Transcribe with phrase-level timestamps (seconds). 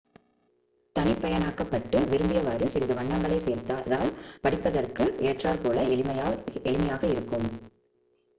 [0.95, 4.09] தனிப்பயனாக்கப்பட்டு விரும்பியவாறு சிறிது வண்ணங்களை சேர்த்தால்
[4.41, 5.83] படிப்பதற்கு ஏற்றாற்போல்
[6.65, 7.47] எளிமையாக இருக்கும்